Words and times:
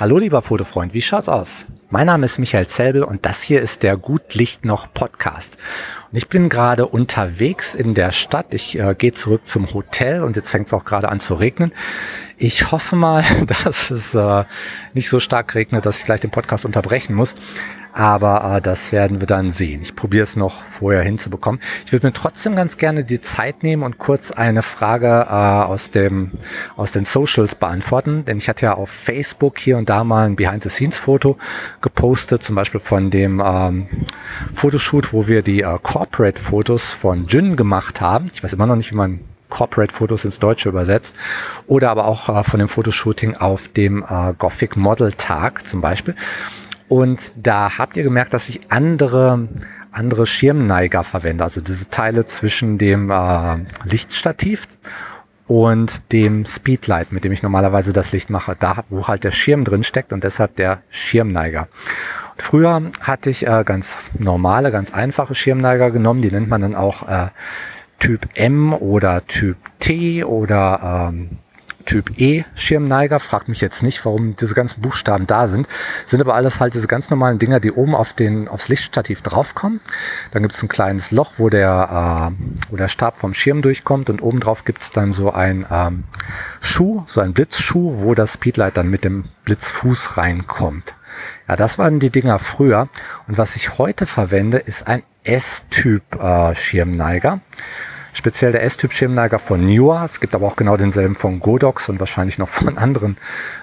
Hallo 0.00 0.18
lieber 0.18 0.42
Fotofreund, 0.42 0.94
wie 0.94 1.02
schaut's 1.02 1.28
aus? 1.28 1.66
Mein 1.90 2.06
Name 2.06 2.24
ist 2.24 2.38
Michael 2.38 2.66
Zelbel 2.66 3.04
und 3.04 3.24
das 3.26 3.42
hier 3.42 3.60
ist 3.60 3.82
der 3.82 3.96
Gut 3.96 4.34
Licht 4.34 4.64
noch 4.64 4.92
Podcast. 4.92 5.58
Und 6.10 6.16
ich 6.16 6.28
bin 6.28 6.48
gerade 6.48 6.86
unterwegs 6.86 7.74
in 7.74 7.94
der 7.94 8.10
Stadt. 8.10 8.54
Ich 8.54 8.78
äh, 8.78 8.94
gehe 8.96 9.12
zurück 9.12 9.46
zum 9.46 9.72
Hotel 9.72 10.22
und 10.22 10.34
jetzt 10.34 10.50
fängt 10.50 10.66
es 10.66 10.72
auch 10.72 10.84
gerade 10.84 11.10
an 11.10 11.20
zu 11.20 11.34
regnen. 11.34 11.72
Ich 12.38 12.72
hoffe 12.72 12.96
mal, 12.96 13.22
dass 13.64 13.90
es 13.90 14.14
äh, 14.14 14.44
nicht 14.94 15.08
so 15.08 15.20
stark 15.20 15.54
regnet, 15.54 15.86
dass 15.86 16.00
ich 16.00 16.04
gleich 16.06 16.20
den 16.20 16.30
Podcast 16.30 16.64
unterbrechen 16.64 17.14
muss. 17.14 17.34
Aber 17.92 18.56
äh, 18.56 18.60
das 18.60 18.92
werden 18.92 19.20
wir 19.20 19.26
dann 19.26 19.50
sehen. 19.50 19.82
Ich 19.82 19.94
probiere 19.94 20.22
es 20.22 20.36
noch 20.36 20.64
vorher 20.64 21.02
hinzubekommen. 21.02 21.60
Ich 21.84 21.92
würde 21.92 22.06
mir 22.06 22.12
trotzdem 22.12 22.56
ganz 22.56 22.76
gerne 22.76 23.04
die 23.04 23.20
Zeit 23.20 23.62
nehmen 23.62 23.82
und 23.82 23.98
kurz 23.98 24.32
eine 24.32 24.62
Frage 24.62 25.26
äh, 25.28 25.32
aus, 25.32 25.90
dem, 25.90 26.32
aus 26.76 26.92
den 26.92 27.04
Socials 27.04 27.54
beantworten. 27.54 28.24
Denn 28.24 28.38
ich 28.38 28.48
hatte 28.48 28.66
ja 28.66 28.74
auf 28.74 28.90
Facebook 28.90 29.58
hier 29.58 29.76
und 29.76 29.88
da 29.88 30.04
mal 30.04 30.26
ein 30.26 30.36
Behind-the-Scenes-Foto 30.36 31.36
gepostet, 31.80 32.42
zum 32.42 32.56
Beispiel 32.56 32.80
von 32.80 33.10
dem 33.10 33.42
ähm, 33.44 33.86
Fotoshoot, 34.54 35.12
wo 35.12 35.26
wir 35.26 35.42
die 35.42 35.62
äh, 35.62 35.78
Corporate-Fotos 35.82 36.92
von 36.92 37.26
Jün 37.26 37.56
gemacht 37.56 38.00
haben. 38.00 38.30
Ich 38.32 38.42
weiß 38.42 38.54
immer 38.54 38.66
noch 38.66 38.76
nicht, 38.76 38.90
wie 38.90 38.96
man 38.96 39.20
Corporate-Fotos 39.52 40.24
ins 40.24 40.38
Deutsche 40.38 40.70
übersetzt. 40.70 41.14
Oder 41.66 41.90
aber 41.90 42.06
auch 42.06 42.28
äh, 42.28 42.42
von 42.42 42.58
dem 42.58 42.68
Fotoshooting 42.68 43.36
auf 43.36 43.68
dem 43.68 44.02
äh, 44.08 44.32
Gothic 44.38 44.76
Model 44.76 45.12
Tag 45.12 45.66
zum 45.66 45.82
Beispiel. 45.82 46.14
Und 46.92 47.32
da 47.36 47.78
habt 47.78 47.96
ihr 47.96 48.02
gemerkt, 48.02 48.34
dass 48.34 48.50
ich 48.50 48.70
andere, 48.70 49.48
andere 49.92 50.26
Schirmneiger 50.26 51.04
verwende. 51.04 51.42
Also 51.42 51.62
diese 51.62 51.88
Teile 51.88 52.26
zwischen 52.26 52.76
dem 52.76 53.08
äh, 53.08 53.60
Lichtstativ 53.84 54.66
und 55.46 56.12
dem 56.12 56.44
Speedlight, 56.44 57.10
mit 57.10 57.24
dem 57.24 57.32
ich 57.32 57.42
normalerweise 57.42 57.94
das 57.94 58.12
Licht 58.12 58.28
mache. 58.28 58.56
Da, 58.58 58.84
wo 58.90 59.08
halt 59.08 59.24
der 59.24 59.30
Schirm 59.30 59.64
drin 59.64 59.84
steckt 59.84 60.12
und 60.12 60.22
deshalb 60.22 60.56
der 60.56 60.82
Schirmneiger. 60.90 61.68
Und 62.32 62.42
früher 62.42 62.82
hatte 63.00 63.30
ich 63.30 63.46
äh, 63.46 63.62
ganz 63.64 64.10
normale, 64.18 64.70
ganz 64.70 64.92
einfache 64.92 65.34
Schirmneiger 65.34 65.92
genommen. 65.92 66.20
Die 66.20 66.30
nennt 66.30 66.50
man 66.50 66.60
dann 66.60 66.74
auch 66.74 67.08
äh, 67.08 67.28
Typ 68.00 68.28
M 68.34 68.74
oder 68.74 69.26
Typ 69.26 69.56
T 69.78 70.24
oder 70.24 71.08
ähm, 71.10 71.38
Typ 71.84 72.18
E 72.18 72.44
Schirmneiger. 72.54 73.20
Fragt 73.20 73.48
mich 73.48 73.60
jetzt 73.60 73.82
nicht, 73.82 74.04
warum 74.04 74.36
diese 74.36 74.54
ganzen 74.54 74.80
Buchstaben 74.80 75.26
da 75.26 75.48
sind. 75.48 75.66
Sind 76.06 76.20
aber 76.20 76.34
alles 76.34 76.60
halt 76.60 76.74
diese 76.74 76.88
ganz 76.88 77.10
normalen 77.10 77.38
Dinger, 77.38 77.60
die 77.60 77.72
oben 77.72 77.94
auf 77.94 78.12
den, 78.12 78.48
aufs 78.48 78.68
Lichtstativ 78.68 79.22
draufkommen. 79.22 79.80
Dann 80.30 80.42
gibt 80.42 80.54
es 80.54 80.62
ein 80.62 80.68
kleines 80.68 81.10
Loch, 81.10 81.34
wo 81.38 81.48
der, 81.48 82.32
äh, 82.32 82.70
wo 82.70 82.76
der 82.76 82.88
Stab 82.88 83.16
vom 83.16 83.34
Schirm 83.34 83.62
durchkommt 83.62 84.10
und 84.10 84.22
oben 84.22 84.40
drauf 84.40 84.64
gibt 84.64 84.82
es 84.82 84.90
dann 84.90 85.12
so 85.12 85.32
ein 85.32 85.66
ähm, 85.70 86.04
Schuh, 86.60 87.02
so 87.06 87.20
ein 87.20 87.32
Blitzschuh, 87.32 88.02
wo 88.02 88.14
das 88.14 88.34
Speedlight 88.34 88.76
dann 88.76 88.88
mit 88.88 89.04
dem 89.04 89.26
Blitzfuß 89.44 90.16
reinkommt. 90.16 90.94
Ja, 91.48 91.56
das 91.56 91.78
waren 91.78 92.00
die 92.00 92.10
Dinger 92.10 92.38
früher. 92.38 92.88
Und 93.28 93.38
was 93.38 93.56
ich 93.56 93.78
heute 93.78 94.06
verwende, 94.06 94.58
ist 94.58 94.86
ein 94.86 95.02
S-Typ 95.24 96.02
äh, 96.16 96.54
Schirmneiger. 96.54 97.40
Speziell 98.12 98.52
der 98.52 98.62
S-Typ 98.62 98.92
Schirmneiger 98.92 99.38
von 99.38 99.64
Newer. 99.64 100.02
Es 100.04 100.20
gibt 100.20 100.34
aber 100.34 100.46
auch 100.46 100.56
genau 100.56 100.76
denselben 100.76 101.14
von 101.14 101.40
Godox 101.40 101.88
und 101.88 101.98
wahrscheinlich 101.98 102.38
noch 102.38 102.48
von 102.48 102.76
anderen 102.78 103.16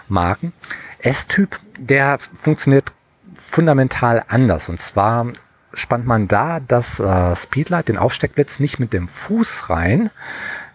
Marken. 0.08 0.54
S-Typ, 1.00 1.60
der 1.78 2.18
funktioniert 2.34 2.92
fundamental 3.36 4.24
anders. 4.28 4.70
Und 4.70 4.80
zwar 4.80 5.28
spannt 5.74 6.06
man 6.06 6.28
da 6.28 6.60
das 6.60 7.00
äh, 7.00 7.36
Speedlight, 7.36 7.88
den 7.88 7.98
Aufsteckblitz, 7.98 8.60
nicht 8.60 8.80
mit 8.80 8.94
dem 8.94 9.08
Fuß 9.08 9.70
rein, 9.70 10.10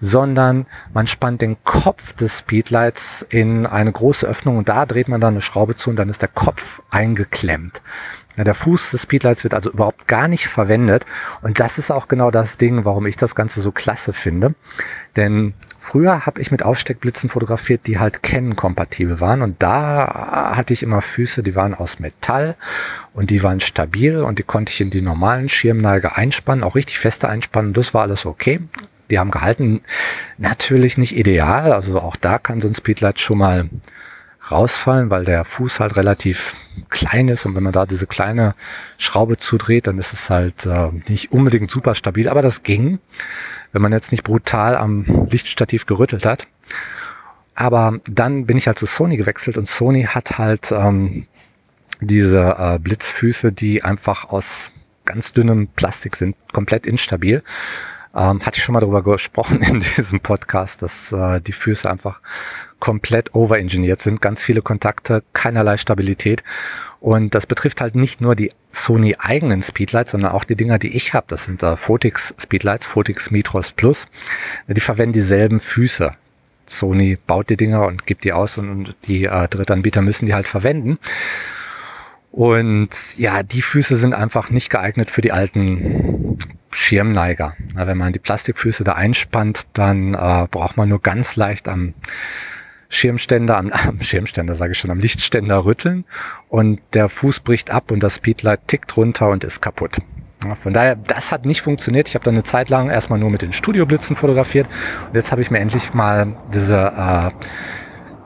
sondern 0.01 0.67
man 0.93 1.07
spannt 1.07 1.41
den 1.41 1.57
Kopf 1.65 2.13
des 2.13 2.41
Speedlights 2.41 3.27
in 3.29 3.67
eine 3.67 3.93
große 3.93 4.27
Öffnung 4.27 4.59
und 4.59 4.69
da 4.69 4.87
dreht 4.87 5.09
man 5.09 5.21
dann 5.21 5.35
eine 5.35 5.41
Schraube 5.41 5.75
zu 5.75 5.91
und 5.91 5.97
dann 5.97 6.09
ist 6.09 6.23
der 6.23 6.29
Kopf 6.29 6.83
eingeklemmt. 6.91 7.83
Ja, 8.37 8.43
der 8.45 8.55
Fuß 8.55 8.91
des 8.91 9.03
Speedlights 9.03 9.45
wird 9.45 9.55
also 9.55 9.71
überhaupt 9.71 10.09
gar 10.09 10.27
nicht 10.27 10.49
verwendet. 10.49 11.05
Und 11.43 11.61
das 11.61 11.79
ist 11.79 11.93
auch 11.93 12.09
genau 12.09 12.33
das 12.33 12.57
Ding, 12.57 12.85
warum 12.85 13.07
ich 13.07 13.17
das 13.17 13.37
Ganze 13.37 13.61
so 13.61 13.71
klasse 13.71 14.13
finde. 14.13 14.55
Denn 15.15 15.55
früher 15.85 16.25
habe 16.25 16.41
ich 16.41 16.51
mit 16.51 16.63
Aufsteckblitzen 16.63 17.29
fotografiert, 17.29 17.87
die 17.87 17.99
halt 17.99 18.23
Canon-kompatibel 18.23 19.21
waren. 19.21 19.43
Und 19.43 19.63
da 19.63 20.53
hatte 20.57 20.73
ich 20.73 20.83
immer 20.83 21.03
Füße, 21.03 21.43
die 21.43 21.55
waren 21.55 21.75
aus 21.75 21.99
Metall 21.99 22.57
und 23.13 23.31
die 23.31 23.43
waren 23.43 23.61
stabil 23.61 24.23
und 24.23 24.39
die 24.39 24.43
konnte 24.43 24.73
ich 24.73 24.81
in 24.81 24.91
die 24.91 25.03
normalen 25.03 25.49
Schirmneiger 25.49 26.17
einspannen, 26.17 26.65
auch 26.65 26.75
richtig 26.75 26.99
feste 26.99 27.29
einspannen. 27.29 27.75
Das 27.75 27.93
war 27.93 28.03
alles 28.03 28.25
okay. 28.25 28.61
Die 29.11 29.19
haben 29.19 29.31
gehalten. 29.31 29.83
Natürlich 30.39 30.97
nicht 30.97 31.15
ideal. 31.15 31.73
Also 31.73 32.01
auch 32.01 32.17
da 32.17 32.39
kann 32.39 32.63
so 32.63 32.69
ein 32.69 32.75
Speedlight 32.75 33.21
schon 33.21 33.39
mal 33.39 33.69
rausfallen, 34.51 35.11
weil 35.11 35.25
der 35.25 35.45
Fuß 35.45 35.81
halt 35.81 35.97
relativ 35.97 36.57
klein 36.91 37.29
ist 37.29 37.47
und 37.47 37.55
wenn 37.55 37.63
man 37.63 37.73
da 37.73 37.87
diese 37.87 38.07
kleine 38.07 38.55
Schraube 38.99 39.37
zudreht, 39.37 39.87
dann 39.87 39.99
ist 39.99 40.13
es 40.13 40.31
halt 40.31 40.67
äh, 40.67 40.91
nicht 41.09 41.33
unbedingt 41.33 41.71
super 41.71 41.95
stabil, 41.95 42.29
aber 42.29 42.43
das 42.43 42.63
ging, 42.63 42.99
wenn 43.73 43.83
man 43.83 43.93
jetzt 43.93 44.13
nicht 44.13 44.25
brutal 44.25 44.77
am 44.77 45.27
Lichtstativ 45.31 45.87
gerüttelt 45.87 46.27
hat. 46.27 46.47
Aber 47.55 48.01
dann 48.07 48.47
bin 48.47 48.57
ich 48.57 48.67
halt 48.67 48.79
zu 48.79 48.87
Sony 48.87 49.17
gewechselt 49.17 49.57
und 49.57 49.69
Sony 49.69 50.05
hat 50.05 50.39
halt 50.39 50.73
ähm, 50.73 51.27
diese 52.01 52.57
äh, 52.59 52.79
Blitzfüße, 52.79 53.53
die 53.53 53.83
einfach 53.83 54.29
aus 54.31 54.73
ganz 55.05 55.33
dünnem 55.33 55.69
Plastik 55.69 56.17
sind, 56.17 56.37
komplett 56.53 56.87
instabil. 56.87 57.43
Ähm, 58.17 58.41
hatte 58.47 58.59
ich 58.59 58.65
schon 58.65 58.75
mal 58.75 58.81
darüber 58.81 59.03
gesprochen 59.03 59.61
in 59.69 59.81
diesem 59.81 60.21
Podcast, 60.21 60.83
dass 60.83 61.11
äh, 61.13 61.41
die 61.41 61.53
Füße 61.53 61.91
einfach 61.91 62.21
komplett 62.79 63.35
overengineert 63.35 64.01
sind, 64.01 64.21
ganz 64.21 64.43
viele 64.43 64.63
Kontakte, 64.63 65.25
keinerlei 65.33 65.77
Stabilität. 65.79 66.45
Und 67.01 67.35
das 67.35 67.47
betrifft 67.47 67.81
halt 67.81 67.97
nicht 67.97 68.21
nur 68.21 68.37
die 68.37 68.53
Sony 68.71 69.17
eigenen 69.19 69.63
Speedlights, 69.63 70.13
sondern 70.13 70.33
auch 70.33 70.45
die 70.45 70.55
Dinger, 70.55 70.79
die 70.79 70.97
ich 70.97 71.13
habe. 71.13 71.27
Das 71.29 71.45
sind 71.45 71.63
äh, 71.63 71.77
Photix 71.77 72.35
Speedlights, 72.39 72.87
Photix 72.87 73.31
Mitros 73.31 73.73
Plus. 73.73 74.07
Die 74.69 74.81
verwenden 74.81 75.15
dieselben 75.15 75.61
Füße. 75.61 76.13
Sony 76.67 77.19
baut 77.27 77.51
die 77.51 77.57
Dinger 77.57 77.87
und 77.87 78.07
gibt 78.07 78.25
die 78.25 78.33
aus 78.33 78.59
und, 78.59 78.71
und 78.71 78.97
die 79.07 79.25
äh, 79.25 79.49
Drittanbieter 79.49 80.03
müssen 80.03 80.27
die 80.27 80.35
halt 80.35 80.49
verwenden. 80.49 80.99
Und 82.31 82.91
ja, 83.17 83.43
die 83.43 83.63
Füße 83.63 83.97
sind 83.97 84.13
einfach 84.13 84.51
nicht 84.51 84.71
geeignet 84.71 85.11
für 85.11 85.21
die 85.21 85.33
alten 85.33 86.39
Schirmneiger. 86.75 87.55
Na, 87.73 87.87
wenn 87.87 87.97
man 87.97 88.13
die 88.13 88.19
Plastikfüße 88.19 88.83
da 88.83 88.95
einspannt, 88.95 89.63
dann 89.75 90.15
äh, 90.15 90.47
braucht 90.51 90.77
man 90.77 90.89
nur 90.89 91.01
ganz 91.01 91.37
leicht 91.37 91.69
am 91.69 91.95
Schirmständer, 92.89 93.57
am, 93.57 93.73
am 93.89 94.01
Schirmständer 94.01 94.55
sage 94.57 94.73
ich 94.73 94.79
schon, 94.79 94.91
am 94.91 94.99
Lichtständer 94.99 95.65
rütteln 95.65 96.05
und 96.49 96.81
der 96.93 97.09
Fuß 97.09 97.41
bricht 97.41 97.71
ab 97.71 97.91
und 97.91 98.03
das 98.03 98.17
Speedlight 98.17 98.67
tickt 98.67 98.97
runter 98.97 99.29
und 99.29 99.45
ist 99.45 99.63
kaputt. 99.63 99.99
Von 100.57 100.75
daher, 100.75 100.97
das 100.97 101.33
hat 101.33 101.47
nicht 101.47 101.63
funktioniert. 101.63 102.09
Ich 102.09 102.15
habe 102.15 102.25
dann 102.25 102.35
eine 102.35 102.43
Zeit 102.43 102.69
lang 102.69 102.91
erstmal 102.91 103.19
nur 103.19 103.31
mit 103.31 103.41
den 103.41 103.53
Studioblitzen 103.53 104.15
fotografiert 104.15 104.69
und 105.09 105.15
jetzt 105.15 105.33
habe 105.33 105.41
ich 105.41 105.51
mir 105.51 105.61
endlich 105.61 105.95
mal 105.95 106.37
diese 106.53 107.33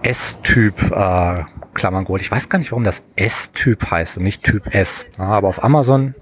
äh, 0.03 0.09
S-Typ 0.09 0.91
äh, 0.91 1.45
Klammern 1.75 2.05
geholt. 2.05 2.23
Ich 2.23 2.31
weiß 2.31 2.49
gar 2.49 2.59
nicht, 2.59 2.73
warum 2.73 2.83
das 2.83 3.03
S-Typ 3.15 3.91
heißt 3.91 4.17
und 4.17 4.25
nicht 4.25 4.43
Typ 4.43 4.75
S. 4.75 5.05
Aber 5.17 5.49
auf 5.49 5.63
Amazon, 5.63 6.15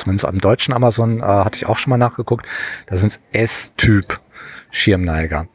zumindest 0.00 0.26
am 0.26 0.38
deutschen 0.38 0.74
Amazon, 0.74 1.20
äh, 1.20 1.22
hatte 1.22 1.56
ich 1.56 1.66
auch 1.66 1.78
schon 1.78 1.90
mal 1.90 1.98
nachgeguckt, 1.98 2.46
da 2.86 2.96
sind 2.96 3.20
S-Typ 3.32 4.20
Schirmneiger. 4.70 5.48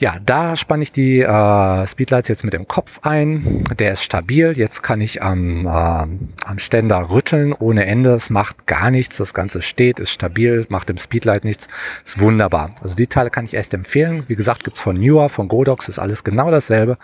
Ja, 0.00 0.20
da 0.24 0.54
spanne 0.54 0.84
ich 0.84 0.92
die 0.92 1.22
äh, 1.22 1.86
Speedlights 1.86 2.28
jetzt 2.28 2.44
mit 2.44 2.52
dem 2.52 2.68
Kopf 2.68 3.00
ein. 3.02 3.64
Der 3.80 3.94
ist 3.94 4.04
stabil. 4.04 4.52
Jetzt 4.56 4.84
kann 4.84 5.00
ich 5.00 5.22
am, 5.22 5.66
äh, 5.66 5.68
am 5.68 6.58
Ständer 6.58 7.10
rütteln 7.10 7.52
ohne 7.52 7.84
Ende. 7.84 8.14
Es 8.14 8.30
macht 8.30 8.68
gar 8.68 8.92
nichts. 8.92 9.16
Das 9.16 9.34
Ganze 9.34 9.60
steht, 9.60 9.98
ist 9.98 10.10
stabil, 10.10 10.64
macht 10.68 10.88
dem 10.88 10.98
Speedlight 10.98 11.44
nichts. 11.44 11.66
Ist 12.04 12.20
wunderbar. 12.20 12.76
Also 12.80 12.94
die 12.94 13.08
Teile 13.08 13.30
kann 13.30 13.44
ich 13.44 13.54
echt 13.54 13.74
empfehlen. 13.74 14.22
Wie 14.28 14.36
gesagt, 14.36 14.62
gibt's 14.62 14.80
von 14.80 14.96
Newer, 14.96 15.28
von 15.30 15.48
Godox, 15.48 15.88
ist 15.88 15.98
alles 15.98 16.22
genau 16.22 16.52
dasselbe. 16.52 16.96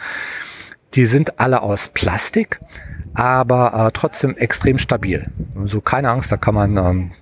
Die 0.94 1.06
sind 1.06 1.41
alle 1.41 1.62
aus 1.62 1.88
Plastik, 1.88 2.60
aber 3.15 3.87
äh, 3.87 3.91
trotzdem 3.93 4.37
extrem 4.37 4.78
stabil. 4.78 5.31
Also 5.59 5.81
keine 5.81 6.11
Angst, 6.11 6.31
da 6.33 6.37
kann 6.37 6.55
man, 6.55 6.77
ähm, 6.77 7.13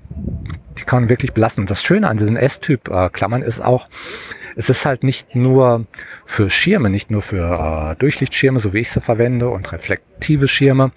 die 0.79 0.85
kann 0.85 1.03
man 1.03 1.09
wirklich 1.09 1.33
belassen. 1.33 1.63
Und 1.63 1.71
das 1.71 1.83
Schöne 1.83 2.09
an 2.09 2.17
diesen 2.17 2.37
S-Typ-Klammern 2.37 3.43
äh, 3.43 3.47
ist 3.47 3.63
auch, 3.63 3.89
es 4.57 4.71
ist 4.71 4.85
halt 4.85 5.05
nicht 5.05 5.35
nur 5.35 5.87
für 6.25 6.51
Schirme, 6.51 6.91
nicht 6.91 7.11
nur 7.11 7.23
für 7.23 7.93
äh, 7.93 7.97
Durchlichtschirme, 7.97 8.59
so 8.59 8.73
wie 8.73 8.81
ich 8.81 8.91
sie 8.91 9.01
verwende, 9.01 9.49
und 9.49 9.73
reflektive 9.73 10.49
Schirme, 10.49 10.93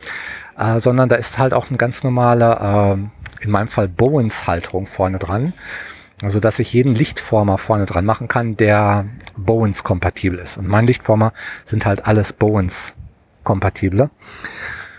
äh, 0.58 0.80
sondern 0.80 1.10
da 1.10 1.16
ist 1.16 1.38
halt 1.38 1.54
auch 1.54 1.70
eine 1.70 1.78
ganz 1.78 2.04
normale, 2.04 3.00
äh, 3.02 3.44
in 3.44 3.52
meinem 3.52 3.68
Fall 3.68 3.88
Bowens-Halterung 3.88 4.86
vorne 4.86 5.20
dran. 5.20 5.54
Also 6.24 6.40
dass 6.40 6.60
ich 6.60 6.72
jeden 6.72 6.96
Lichtformer 6.96 7.58
vorne 7.58 7.86
dran 7.86 8.06
machen 8.06 8.30
kann, 8.30 8.56
der 8.56 9.06
Bowens 9.36 9.84
kompatibel 9.84 10.40
ist. 10.40 10.58
Und 10.58 10.68
mein 10.68 10.88
Lichtformer 10.88 11.34
sind 11.66 11.86
halt 11.86 12.08
alles 12.08 12.32
Bowens 12.32 12.96
kompatible. 13.44 14.10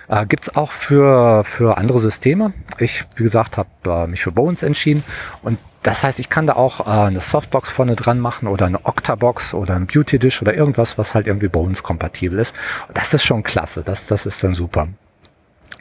Äh, 0.09 0.27
Gibt 0.27 0.57
auch 0.57 0.71
für, 0.71 1.45
für 1.45 1.79
andere 1.79 1.99
Systeme. 1.99 2.53
Ich, 2.79 3.05
wie 3.17 3.23
gesagt, 3.23 3.57
habe 3.57 3.69
äh, 3.87 4.07
mich 4.07 4.23
für 4.23 4.33
Bowens 4.33 4.63
entschieden 4.63 5.05
und 5.43 5.59
das 5.87 6.03
heißt, 6.03 6.19
ich 6.19 6.29
kann 6.29 6.49
da 6.49 6.55
auch 6.55 6.81
äh, 6.81 7.07
eine 7.07 7.21
Softbox 7.21 7.71
vorne 7.71 7.95
dran 7.95 8.19
machen 8.19 8.49
oder 8.49 8.67
eine 8.67 8.85
Octabox 8.85 9.55
oder 9.55 9.77
ein 9.77 9.87
Beauty 9.87 10.19
Dish 10.19 10.43
oder 10.43 10.53
irgendwas, 10.53 10.99
was 10.99 11.15
halt 11.15 11.29
irgendwie 11.29 11.47
Bones 11.47 11.85
kompatibel 11.85 12.41
ist. 12.41 12.57
Das 12.93 13.15
ist 13.15 13.25
schon 13.25 13.45
klasse. 13.45 13.85
Das, 13.85 14.09
das 14.09 14.27
ist 14.27 14.43
dann 14.43 14.55
super. 14.55 14.89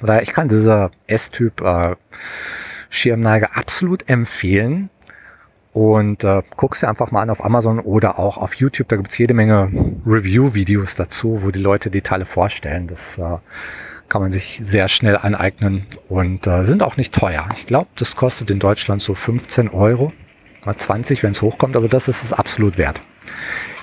Oder 0.03 0.21
ich 0.21 0.31
kann 0.31 0.47
dieser 0.47 0.91
S-Typ 1.07 1.59
äh, 1.61 1.95
Schirmneige 2.91 3.55
absolut 3.55 4.07
empfehlen. 4.07 4.91
Und 5.73 6.23
äh, 6.23 6.43
guckst 6.55 6.83
dir 6.83 6.87
einfach 6.87 7.09
mal 7.11 7.23
an 7.23 7.31
auf 7.31 7.43
Amazon 7.43 7.79
oder 7.79 8.19
auch 8.19 8.37
auf 8.37 8.53
YouTube. 8.53 8.87
Da 8.87 8.97
gibt's 8.97 9.17
jede 9.17 9.33
Menge 9.33 9.71
Review-Videos 10.05 10.93
dazu, 10.93 11.41
wo 11.41 11.49
die 11.49 11.59
Leute 11.59 11.89
die 11.89 12.01
Teile 12.01 12.25
vorstellen. 12.25 12.85
Das 12.85 13.17
äh, 13.17 13.37
kann 14.09 14.21
man 14.21 14.31
sich 14.31 14.59
sehr 14.63 14.87
schnell 14.87 15.17
aneignen 15.17 15.85
und 16.09 16.47
äh, 16.47 16.63
sind 16.65 16.83
auch 16.83 16.97
nicht 16.97 17.13
teuer. 17.13 17.47
Ich 17.57 17.65
glaube, 17.65 17.89
das 17.95 18.15
kostet 18.15 18.51
in 18.51 18.59
Deutschland 18.59 19.01
so 19.01 19.15
15 19.15 19.69
Euro, 19.69 20.13
mal 20.65 20.75
20, 20.75 21.23
wenn 21.23 21.31
es 21.31 21.41
hochkommt, 21.41 21.75
aber 21.75 21.87
das 21.87 22.07
ist 22.07 22.23
es 22.23 22.33
absolut 22.33 22.77
wert. 22.77 23.01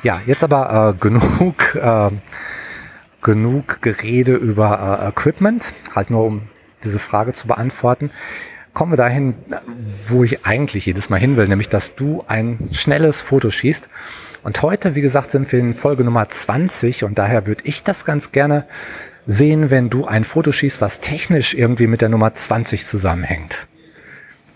Ja, 0.02 0.20
jetzt 0.26 0.44
aber 0.44 0.94
äh, 0.94 0.98
genug, 1.00 1.74
äh, 1.74 2.10
genug 3.22 3.82
Gerede 3.82 4.34
über 4.34 5.00
äh, 5.02 5.08
Equipment, 5.08 5.74
halt 5.94 6.10
nur 6.10 6.24
um 6.24 6.42
diese 6.82 6.98
Frage 6.98 7.32
zu 7.32 7.46
beantworten 7.46 8.10
kommen 8.74 8.92
wir 8.92 8.96
dahin, 8.96 9.34
wo 10.08 10.24
ich 10.24 10.46
eigentlich 10.46 10.86
jedes 10.86 11.10
Mal 11.10 11.20
hin 11.20 11.36
will, 11.36 11.46
nämlich 11.46 11.68
dass 11.68 11.94
du 11.94 12.24
ein 12.26 12.70
schnelles 12.72 13.20
Foto 13.20 13.50
schießt. 13.50 13.88
Und 14.42 14.62
heute, 14.62 14.94
wie 14.94 15.02
gesagt, 15.02 15.30
sind 15.30 15.50
wir 15.52 15.60
in 15.60 15.74
Folge 15.74 16.04
Nummer 16.04 16.28
20 16.28 17.04
und 17.04 17.18
daher 17.18 17.46
würde 17.46 17.64
ich 17.64 17.82
das 17.82 18.04
ganz 18.04 18.32
gerne 18.32 18.66
sehen, 19.26 19.70
wenn 19.70 19.90
du 19.90 20.06
ein 20.06 20.24
Foto 20.24 20.52
schießt, 20.52 20.80
was 20.80 21.00
technisch 21.00 21.54
irgendwie 21.54 21.86
mit 21.86 22.00
der 22.02 22.08
Nummer 22.08 22.34
20 22.34 22.86
zusammenhängt. 22.86 23.66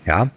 Ja, 0.05 0.29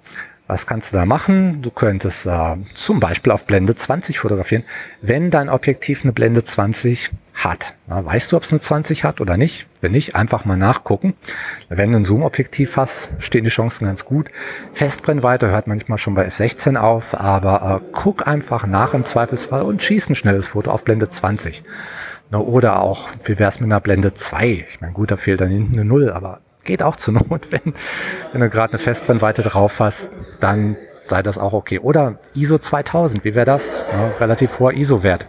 was 0.50 0.66
kannst 0.66 0.92
du 0.92 0.96
da 0.96 1.06
machen? 1.06 1.62
Du 1.62 1.70
könntest 1.70 2.26
äh, 2.26 2.56
zum 2.74 2.98
Beispiel 2.98 3.32
auf 3.32 3.44
Blende 3.44 3.76
20 3.76 4.18
fotografieren, 4.18 4.64
wenn 5.00 5.30
dein 5.30 5.48
Objektiv 5.48 6.02
eine 6.02 6.12
Blende 6.12 6.42
20 6.42 7.12
hat. 7.34 7.74
Na, 7.86 8.04
weißt 8.04 8.32
du, 8.32 8.36
ob 8.36 8.42
es 8.42 8.50
eine 8.50 8.60
20 8.60 9.04
hat 9.04 9.20
oder 9.20 9.36
nicht? 9.36 9.68
Wenn 9.80 9.92
nicht, 9.92 10.16
einfach 10.16 10.44
mal 10.44 10.56
nachgucken. 10.56 11.14
Wenn 11.68 11.92
du 11.92 11.98
ein 11.98 12.04
Zoom-Objektiv 12.04 12.76
hast, 12.76 13.12
stehen 13.20 13.44
die 13.44 13.50
Chancen 13.50 13.84
ganz 13.84 14.04
gut. 14.04 14.30
Festbrennweite 14.72 15.48
hört 15.48 15.68
manchmal 15.68 15.98
schon 15.98 16.14
bei 16.14 16.26
F16 16.26 16.76
auf, 16.76 17.18
aber 17.18 17.80
äh, 17.80 17.88
guck 17.92 18.26
einfach 18.26 18.66
nach 18.66 18.92
im 18.92 19.04
Zweifelsfall 19.04 19.62
und 19.62 19.80
schieß 19.80 20.10
ein 20.10 20.16
schnelles 20.16 20.48
Foto 20.48 20.72
auf 20.72 20.82
Blende 20.82 21.08
20. 21.08 21.62
Na, 22.30 22.38
oder 22.38 22.82
auch, 22.82 23.08
wie 23.22 23.38
wär's 23.38 23.60
mit 23.60 23.68
einer 23.68 23.80
Blende 23.80 24.14
2? 24.14 24.66
Ich 24.68 24.80
meine, 24.80 24.94
gut, 24.94 25.12
da 25.12 25.16
fehlt 25.16 25.40
dann 25.40 25.50
hinten 25.50 25.74
eine 25.74 25.84
Null, 25.84 26.10
aber 26.10 26.40
geht 26.70 26.82
auch 26.82 26.96
zur 26.96 27.14
Not, 27.14 27.48
wenn, 27.50 27.74
wenn 28.32 28.40
du 28.40 28.48
gerade 28.48 28.72
eine 28.72 28.78
Festbrennweite 28.78 29.42
drauf 29.42 29.80
hast, 29.80 30.10
dann 30.38 30.76
sei 31.04 31.22
das 31.22 31.36
auch 31.38 31.52
okay. 31.52 31.80
Oder 31.80 32.18
ISO 32.34 32.58
2000, 32.58 33.24
wie 33.24 33.34
wäre 33.34 33.46
das? 33.46 33.82
Ja, 33.90 34.08
relativ 34.20 34.58
hoher 34.60 34.72
ISO-Wert. 34.72 35.28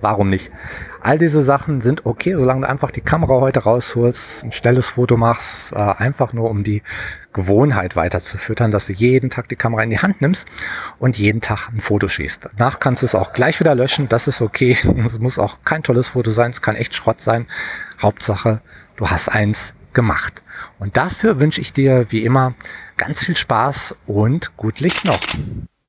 Warum 0.00 0.28
nicht? 0.28 0.52
All 1.00 1.18
diese 1.18 1.42
Sachen 1.42 1.80
sind 1.80 2.06
okay, 2.06 2.34
solange 2.34 2.62
du 2.62 2.68
einfach 2.68 2.92
die 2.92 3.00
Kamera 3.00 3.40
heute 3.40 3.60
rausholst, 3.60 4.44
ein 4.44 4.52
schnelles 4.52 4.86
Foto 4.86 5.16
machst, 5.16 5.72
äh, 5.72 5.76
einfach 5.76 6.32
nur 6.32 6.50
um 6.50 6.62
die 6.62 6.82
Gewohnheit 7.32 7.96
weiter 7.96 8.18
dass 8.18 8.86
du 8.86 8.92
jeden 8.92 9.30
Tag 9.30 9.48
die 9.48 9.56
Kamera 9.56 9.82
in 9.82 9.90
die 9.90 9.98
Hand 9.98 10.20
nimmst 10.20 10.46
und 10.98 11.18
jeden 11.18 11.40
Tag 11.40 11.68
ein 11.72 11.80
Foto 11.80 12.08
schießt. 12.08 12.50
Danach 12.56 12.78
kannst 12.78 13.02
du 13.02 13.06
es 13.06 13.14
auch 13.14 13.32
gleich 13.32 13.58
wieder 13.58 13.74
löschen, 13.74 14.08
das 14.08 14.28
ist 14.28 14.40
okay. 14.40 14.76
Es 15.04 15.18
muss 15.18 15.38
auch 15.38 15.58
kein 15.64 15.82
tolles 15.82 16.08
Foto 16.08 16.30
sein, 16.30 16.50
es 16.50 16.62
kann 16.62 16.76
echt 16.76 16.94
Schrott 16.94 17.20
sein. 17.20 17.46
Hauptsache, 18.00 18.60
du 18.96 19.08
hast 19.08 19.28
eins 19.28 19.72
gemacht. 19.92 20.42
Und 20.78 20.96
dafür 20.96 21.40
wünsche 21.40 21.60
ich 21.60 21.72
dir 21.72 22.06
wie 22.10 22.24
immer 22.24 22.54
ganz 22.96 23.24
viel 23.24 23.36
Spaß 23.36 23.94
und 24.06 24.56
gut 24.56 24.80
Licht 24.80 25.04
noch. 25.04 25.20